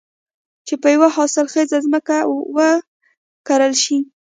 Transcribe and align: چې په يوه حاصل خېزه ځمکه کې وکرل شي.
چې 0.67 0.73
په 0.81 0.87
يوه 0.95 1.09
حاصل 1.15 1.45
خېزه 1.53 1.77
ځمکه 1.85 2.17
کې 2.25 2.29
وکرل 2.57 3.73
شي. 3.83 3.97